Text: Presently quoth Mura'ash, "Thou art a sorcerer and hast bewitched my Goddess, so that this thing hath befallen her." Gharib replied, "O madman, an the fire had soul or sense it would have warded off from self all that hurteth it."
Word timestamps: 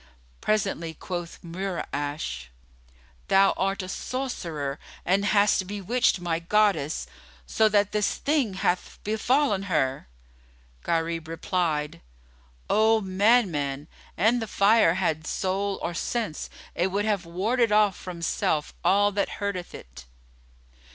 Presently 0.41 0.95
quoth 0.95 1.37
Mura'ash, 1.43 2.47
"Thou 3.27 3.51
art 3.55 3.83
a 3.83 3.87
sorcerer 3.87 4.79
and 5.05 5.25
hast 5.25 5.67
bewitched 5.67 6.19
my 6.19 6.39
Goddess, 6.39 7.05
so 7.45 7.69
that 7.69 7.91
this 7.91 8.15
thing 8.15 8.55
hath 8.55 8.97
befallen 9.03 9.69
her." 9.69 10.07
Gharib 10.81 11.27
replied, 11.27 12.01
"O 12.67 12.99
madman, 12.99 13.87
an 14.17 14.39
the 14.39 14.47
fire 14.47 14.95
had 14.95 15.27
soul 15.27 15.77
or 15.83 15.93
sense 15.93 16.49
it 16.73 16.87
would 16.87 17.05
have 17.05 17.23
warded 17.25 17.71
off 17.71 17.95
from 17.95 18.23
self 18.23 18.73
all 18.83 19.11
that 19.11 19.37
hurteth 19.37 19.75
it." 19.75 20.05